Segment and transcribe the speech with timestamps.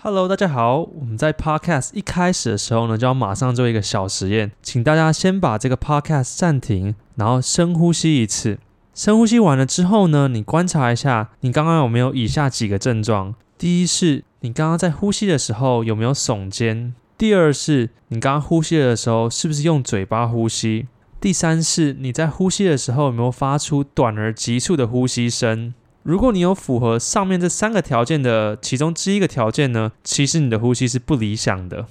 [0.00, 0.82] Hello，大家好。
[0.82, 8.60] 我们在 Podcast 一开始的时候呢，就要马上做一个小实验，请大家先把这个 Podcast 暂停，然后深呼吸一次。
[8.94, 13.34] 深呼吸完了之后呢，你观察一下，你刚刚有没有以下几个症状？
[13.58, 16.94] 第一是，你刚刚在呼吸的时候有没有耸肩？
[17.18, 20.86] 第二是，你刚刚呼吸的时候是不是用嘴巴呼吸？
[21.20, 25.74] 第三是，你在呼吸的时候有没有发出短而急促的呼吸声？
[26.02, 31.86] 如果你有符合上面这三个条件的其中之一个条件呢，其实你的呼吸是不理想的。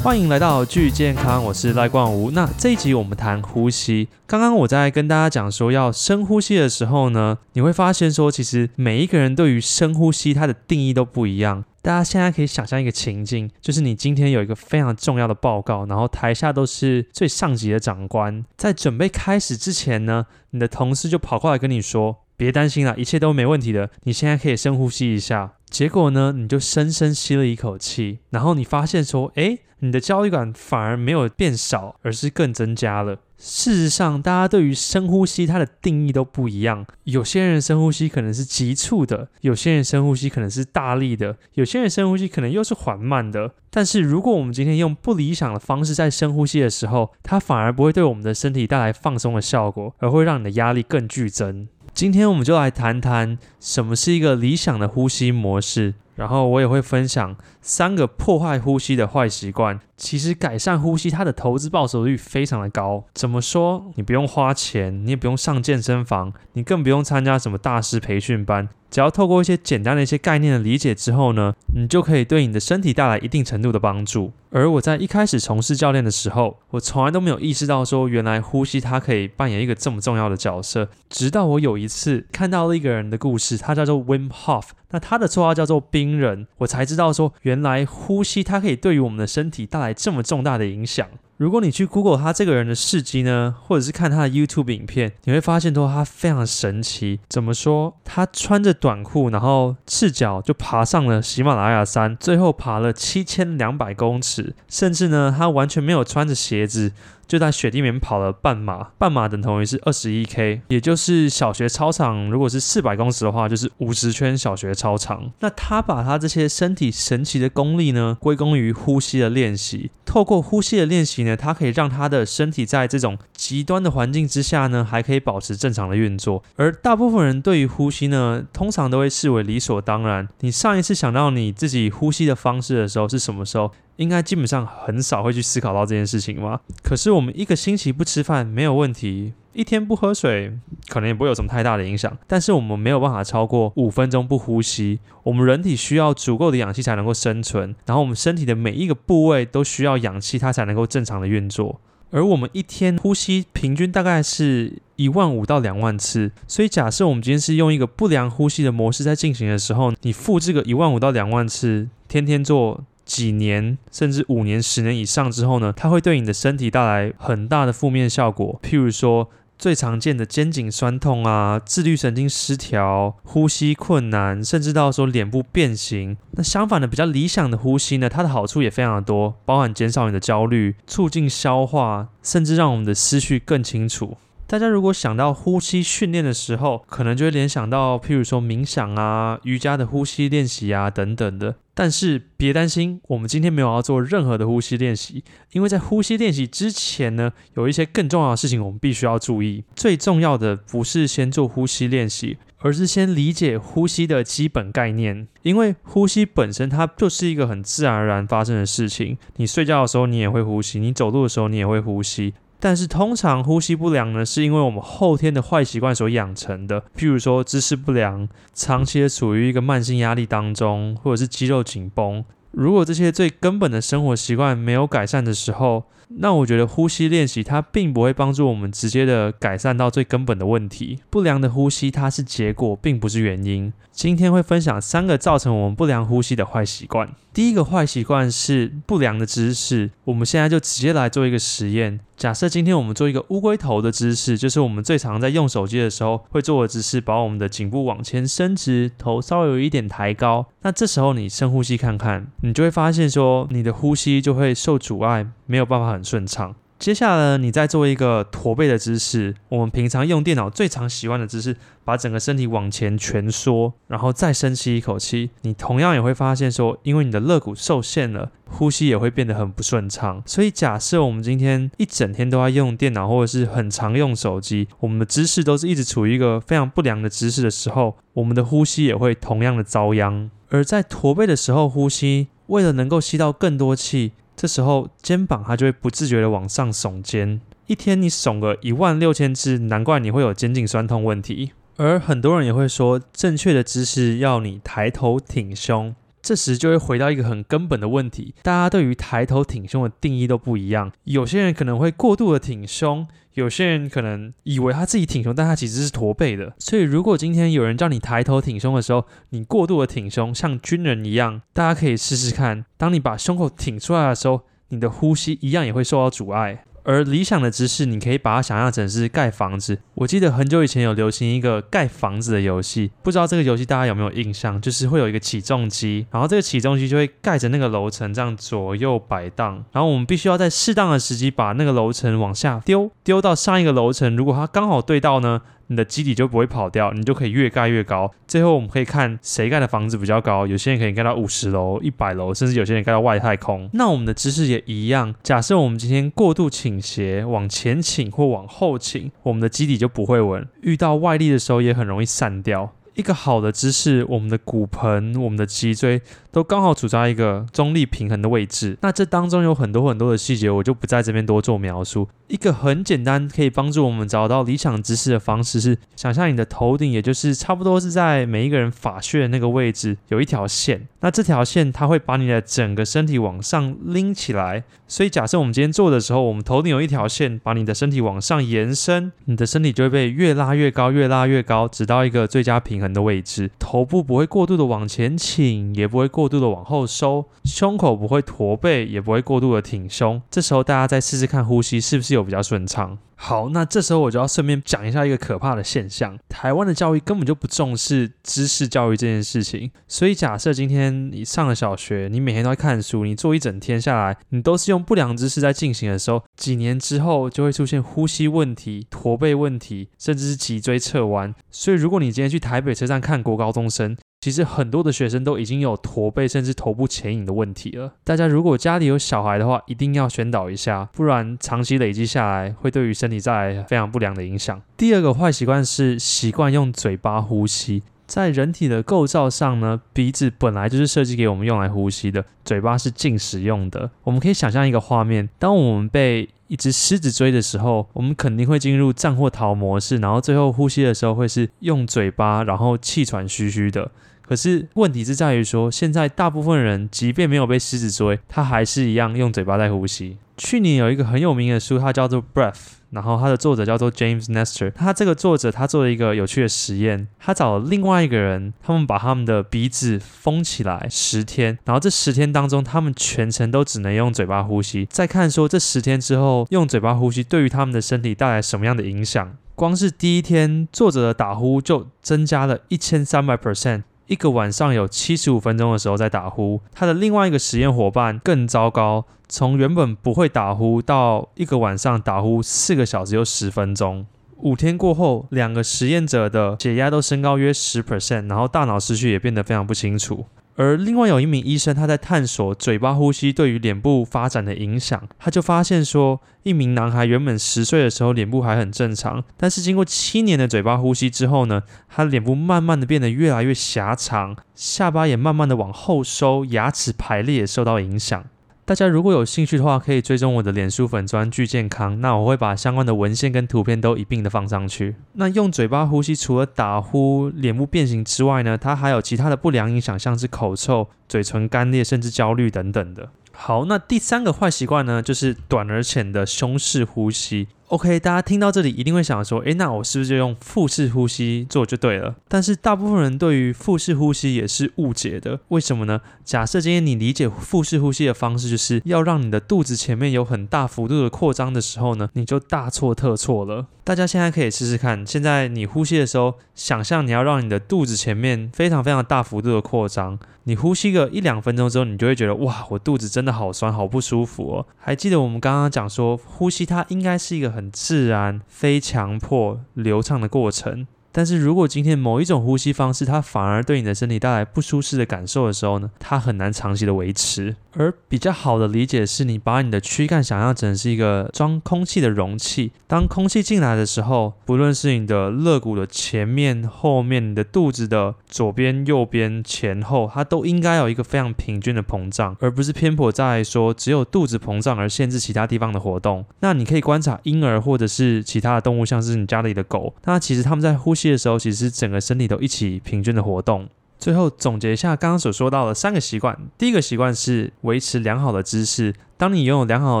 [0.02, 2.30] 欢迎来到巨健康，我是赖冠吴。
[2.30, 4.08] 那这一集我们谈呼吸。
[4.26, 11.64] 刚刚我在跟大家讲说要深呼吸的时候呢，你会发现说，其实每一个人对于深呼吸它的定义都不一样。
[11.82, 36.86] 大家现在可以想象一个情境，就是你今天有一个非常重要的报告，然后台下都是最上级的长官，在准备开始之前呢，你的同事就跑过来跟你说：“别担心了，一切都没问题的，你现在可以深呼吸一下。”结果呢，你就深深吸了一口气，然后你发现说：“诶，你的焦虑感反而没有变少，而是更增加了。”事实上，大家对于深呼吸它的定义都不一样。
[37.04, 43.52] 有些人深呼吸可能是急促的，有些人深呼吸可能是大力的，有些人深呼吸可能又是缓慢的。
[43.68, 51.68] 但是，如果我们今天用不理想的方式在深呼吸的时候，它反而不会对我们的身体带来放松的效果，而会让你的压力更剧增。
[51.96, 55.94] 今天我们就来谈谈什么是一个理想的呼吸模式。
[56.14, 59.80] 然后我也会分享三个破坏呼吸的坏习惯。
[59.96, 63.04] 其实改善呼吸，它的投资报酬率非常的高。
[63.14, 63.90] 怎么说？
[63.94, 68.68] 你不用花钱，你也不用上健身房，你更不用参加什么大师培训班。
[68.88, 74.32] 只要透过一些简单的一些概念的理解之后呢，你就可以对你的身体带来一定程度的帮助。
[74.50, 80.88] 而我在一开始从事教练的时候，我从来都没有意识到说，原来呼吸它可以扮演一个这么重要的角色。
[81.10, 91.08] 直到我有一次看到了一个人的故事，他叫做 Wim Hof，那他的绰号叫做冰人，我才知道说，原来呼吸它可以对于我们的身体带来这么重大的影响。
[91.38, 97.20] 如果你去 Google 他这个人的事迹呢，或者是看他的 YouTube 影片，你会发现说他非常神奇。
[97.28, 97.94] 怎么说？
[98.04, 106.92] 他穿着短裤，然后赤脚就爬上了喜马拉雅山，最后爬了七千两百公尺，甚至呢，他完全没有穿着鞋子。
[107.26, 115.32] 就在雪地里面跑了半马，半马等同于是二十一 K，也就是小学操场，如果是四百公尺的话，就是五十圈小学操场。
[115.40, 119.90] 那他把他这些身体神奇的功力呢，归功于呼吸的练习。
[120.04, 126.42] 透过呼吸的练习它可以让他的身体在这种极端的环境之下呢，还可以保持正常的运作。
[126.56, 130.28] 而大部分人对于呼吸呢，通常都会视为理所当然。
[130.40, 133.72] 你上一次想到你自己呼吸的方式的时候是什么时候？
[133.96, 136.60] 应该基本上很少会去思考到这件事情吧。
[136.82, 140.52] 可是我们一个星期不吃饭没有问题，一天不喝水
[140.88, 142.16] 可能也不会有什么太大的影响。
[142.26, 145.00] 但是我们没有办法超过五分钟不呼吸。
[145.22, 151.80] 我们人体需要足够的氧气才能够生存，然后我们身体的每一个部位都需要氧气，它才能够正常的运作。
[152.10, 156.30] 而我们一天呼吸平均大概是一万五到两万次。
[156.46, 162.84] 所以假设我们今天是用一个不良呼吸的模式在进行的时候，你复制个一万五到两万次，天天做。
[163.06, 168.60] 几年甚至五年、十年以上之后呢，它会对你的身体带来很大的负面效果。
[168.64, 176.16] 譬如说，最常见的肩颈酸痛啊、自律神经失调、呼吸困难，甚至到说脸部变形。
[176.32, 184.18] 那相反的，比较理想的呼吸呢，它的好处也非常的多，包含减少你的焦虑、促进消化，甚至让我们的思绪更清楚。
[184.48, 191.56] 大家如果想到呼吸训练的时候，可能就会联想到譬如说冥想啊、瑜伽的呼吸练习啊等等的。
[191.74, 199.64] 但是别担心，我们今天没有要做任何的呼吸练习，因为在呼吸练习之前呢，有一些更重要的事情我们必须要注意。
[199.74, 205.26] 最重要的不是先做呼吸练习，而是先理解呼吸的基本概念。
[205.42, 209.18] 因为呼吸本身它就是一个很自然而然发生的事情。
[209.36, 212.32] 你睡觉的时候你也会呼吸，你走路的时候你也会呼吸。
[212.58, 222.24] 但是通常呼吸不良呢，是因为我们后天的坏习惯所养成的，譬如说姿势不良，长期的处于一个慢性压力当中，或者是肌肉紧绷。
[222.52, 231.00] 如果这些最根本的生活习惯没有改善的时候，那我觉得呼吸练习它并不会帮助我们直接的改善到最根本的问题。
[231.10, 233.72] 不良的呼吸它是结果，并不是原因。
[233.90, 237.10] 今天会分享三个造成我们不良呼吸的坏习惯。
[237.34, 239.90] 第一个坏习惯是不良的姿势。
[240.04, 241.98] 我们现在就直接来做一个实验。
[242.16, 250.46] 假设今天我们做一个乌龟头的姿势，就是我们最常在用手机的时候会做的姿势，把我们的颈部往前伸直，头稍微有一点抬高。
[250.62, 256.54] 那这时候你深呼吸看看，你就会发现说你的呼吸就会受阻碍，没有办法很顺畅。
[256.78, 259.34] 接下来呢，你再做一个驼背的姿势。
[259.48, 265.30] 我们平常用电脑最常喜欢的姿势，把整个身体往前蜷缩，然后再深吸一口气。
[265.40, 270.22] 你同样也会发现说，因为你的肋骨受限了，呼吸也会变得很不顺畅。
[270.26, 280.30] 所以，假设我们今天一整天都在用电脑，或者是很常用手机，我们的姿势都是一直处于一个非常不良的姿势的时候，我们的呼吸也会同样的遭殃。
[280.50, 284.12] 而在驼背的时候呼吸，为了能够吸到更多气。
[284.36, 291.52] 这时候肩膀它就会不自觉的往上耸肩，一天你耸个一万六千次，难怪你会有肩颈酸痛问题。
[291.78, 295.94] 而很多人也会说，正确的姿势要你抬头挺胸，
[296.26, 303.06] 这时就会回到一个很根本的问题，大家对于抬头挺胸的定义都不一样，有些人可能会过度的挺胸。
[303.34, 306.52] 有些人可能以为他自己挺胸，但他其实是驼背的。
[306.58, 312.64] 所以，如果今天有人叫你抬头挺胸的时候，你过度的挺胸，像军人一样，大家可以试试看。
[312.76, 314.40] 当你把胸口挺出来的时候，
[314.70, 316.64] 你的呼吸一样也会受到阻碍。
[316.86, 319.80] 而理想的姿势，你可以把它想象成是盖房子。
[319.94, 324.60] 我记得很久以前有流行一个盖房子的游戏，不知道这个游戏大家有没有印象？
[324.60, 334.14] 就是会有一个起重机，然后这个起重机就会盖着那个楼层这样左右摆荡，然后我们必须要在适当的时机把那个楼层往下丢，丢到上一个楼层。
[334.14, 335.42] 如果它刚好对到呢？
[335.68, 338.10] 你的基底就不会跑掉，你就可以越盖越高。
[338.26, 343.68] 最后我们可以看谁盖的房子比较高，有些人可以盖到五十楼、一百楼，甚至有些人盖到外太空。
[343.72, 345.14] 那我们的姿势也一样。
[345.22, 352.72] 假设我们今天过度倾斜，往前倾或往后倾，我们的基底就不会稳，遇到外力的时候也很容易散掉。
[352.94, 356.00] 一个好的姿势，我们的骨盆、我们的脊椎。
[356.32, 358.76] 都刚好处在一个中立平衡的位置。
[358.82, 362.06] 那这当中有很多很多的细节，我就不在这边多做描述。
[362.28, 370.86] 一个很简单可以帮助我们找到理想姿势的方式是，想象你的头顶，也就是差不多是在每一个人发穴的那个位置有一条线。
[371.00, 374.64] 那这条线它会把你的整个身体往上拎起来。
[374.88, 383.50] 所以假设我们今天做的时候，我们头顶有一条线，把你的身体往上延伸，你的身体就会被越拉越高，越拉越高，直到一个最佳平衡的位置。
[383.58, 386.26] 头部不会过度的往前倾，也不会过。
[386.26, 390.20] 过度的往后收，胸口不会驼背，也不会过度的挺胸。
[390.28, 392.98] 这时候大家再试试看呼吸是不是有比较顺畅。
[393.18, 399.70] 好，那这时候我就要顺便讲一下一个可怕的现象：台湾的教育根本就不重视知识教育这件事情。
[399.88, 411.34] 所以假设今天你上了小学，你每天都在看书，你做一整天下来，你都是用不良姿势在进行的时候，几年之后就会出现呼吸问题、驼背问题，甚至是脊椎侧弯。
[411.50, 413.96] 所以如果你今天去台北车站看国高中生，
[414.26, 417.92] 其实很多的学生都已经有驼背甚至头部前引的问题了。
[418.02, 424.60] 大家如果家里有小孩的话，一定要宣导一下，不然长期累积下来，会对于身体带来非常不良的影响。
[424.76, 427.84] 第二个坏习惯是习惯用嘴巴呼吸。
[428.08, 433.88] 在人体的构造上呢，鼻子本来就是设计给我们用来呼吸的，嘴巴是进食用的。
[434.02, 443.88] 我们可以想象一个画面：当我们被一只狮子追的时候，我们肯定会进入战或逃模式，然后最后呼吸的时候会是用嘴巴，然后气喘吁吁的。
[444.28, 450.18] 可是问题是在于说，现在大部分人即便没有被狮子追，他还是一样用嘴巴在呼吸。
[450.36, 452.52] 去年有一个很有名的书，它叫做《Breath》，
[452.90, 454.70] 然后它的作者叫做 James Nestor。
[454.72, 464.86] 他这个作者他做了一个有趣的实验，他找了另外一个人，他们把他们的鼻子封起来十天，然后这十天当中，他们全程都只能用嘴巴呼吸。
[464.90, 469.38] 再看说这十天之后，用嘴巴呼吸对于他们的身体带来什么样的影响？
[469.54, 473.84] 光是第一天，作者的打呼就增加了一千三百 percent。
[474.06, 484.06] 一个晚上有七十五分钟的时候在打呼，他的另外一个实验伙伴更糟糕，从原本不会打呼到一个晚上打呼四个小时又十分钟。
[484.38, 490.26] 五天过后，两个实验者的血压都升高约十 percent，然后大脑失去也变得非常不清楚。
[490.56, 495.06] 而另外有一名医生，他在探索嘴巴呼吸对于脸部发展的影响。
[495.18, 508.24] 他就发现说，一名男孩原本十岁的时候脸部还很正常，但是经过七年的嘴巴呼吸之后呢，他脸部慢慢的变得越来越狭长，下巴也慢慢的往后收，牙齿排列也受到影响。
[508.66, 514.96] 大家如果有兴趣的话，可以追踪我的脸书粉砖巨健康，那我会把相关的文献跟图片都一并的放上去。
[515.12, 523.10] 那用嘴巴呼吸，除了打呼、脸部变形之外呢，它还有其他的不良影响，像是口臭、嘴唇干裂，甚至焦虑等等的。
[523.30, 527.46] 好，那第三个坏习惯呢，就是短而浅的胸式呼吸。
[527.68, 532.14] OK，大家听到这里一定会想说，诶，那我是不是就用腹式呼吸做就对了？
[532.28, 536.00] 但是大部分人对于腹式呼吸也是误解的，为什么呢？
[536.24, 543.66] 假设今天你理解腹式呼吸的方式，就是要让你的肚子前面有很大幅度的扩张的时候呢，你就大错特错了。
[543.82, 550.16] 大家现在可以试试看，现在你呼吸的时候，想象你要让你的肚子前面非常非常大幅度的扩张，
[550.48, 554.66] 你呼吸个一两分钟之后，你就会觉得哇，我肚子真的好酸，好不舒服哦。
[554.78, 560.86] 还记得我们刚刚讲说，呼吸它应该是一个很自然、非强迫、流畅的过程。
[561.16, 567.56] 但是如果今天某一种呼吸方式，它反而对你的身体带来不舒适的感受的时候呢，它很难长期的维持。
[567.72, 572.72] 而比较好的理解是，你把你的躯干想象成是一个装空气的容器。
[572.86, 586.26] 当空气进来的时候，不论是你的肋骨的前面、后面，你的肚子的左边、右边、前后，它都应该有一个非常平均的膨胀，而不是偏颇在说只有肚子膨胀而限制其他地方的活动。
[586.40, 591.05] 那你可以观察婴儿或者是其他的动物，像是你家里的狗，那其实他们在呼吸。
[591.10, 593.68] 的时候，其实整个身体都一起平均的活动。
[593.98, 600.00] 最后总结一下刚刚所说到的三个习惯：第一个习惯是维持良好的姿势，当你拥有良好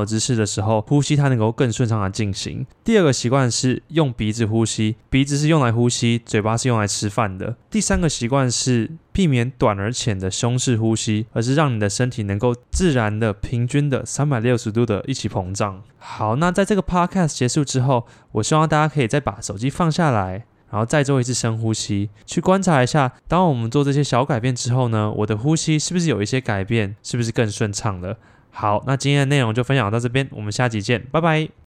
[0.00, 2.66] 的姿势的时候，呼吸它能够更顺畅的进行。
[2.84, 7.56] 第二个习惯是用鼻子呼吸，鼻子是用来呼吸，嘴巴是用来吃饭的。
[7.70, 15.82] 第三个习惯是避免短而浅的胸式呼吸，而是让你的身体能够自然的、平均的三百六十度的一起膨胀。
[15.96, 20.44] 好，那在这个 podcast 结束之后，我希望大家可以再把手机放下来。
[20.76, 28.18] 然后再做一次深呼吸，去观察一下，当我们做这些小改变之后呢，我的呼吸是不是有一些改变，是不是更顺畅了？
[28.50, 31.65] 好，那今天的内容就分享到这边，我们下集见，拜拜。